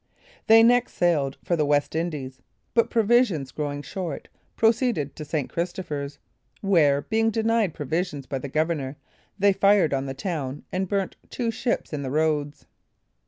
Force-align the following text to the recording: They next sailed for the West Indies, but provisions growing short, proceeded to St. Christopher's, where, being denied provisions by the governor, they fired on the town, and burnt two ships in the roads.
They 0.47 0.63
next 0.63 0.93
sailed 0.93 1.37
for 1.43 1.55
the 1.55 1.63
West 1.63 1.95
Indies, 1.95 2.41
but 2.73 2.89
provisions 2.89 3.51
growing 3.51 3.83
short, 3.83 4.29
proceeded 4.55 5.15
to 5.15 5.23
St. 5.23 5.47
Christopher's, 5.47 6.17
where, 6.61 7.03
being 7.03 7.29
denied 7.29 7.75
provisions 7.75 8.25
by 8.25 8.39
the 8.39 8.49
governor, 8.49 8.97
they 9.37 9.53
fired 9.53 9.93
on 9.93 10.07
the 10.07 10.15
town, 10.15 10.63
and 10.71 10.89
burnt 10.89 11.17
two 11.29 11.51
ships 11.51 11.93
in 11.93 12.01
the 12.01 12.09
roads. 12.09 12.65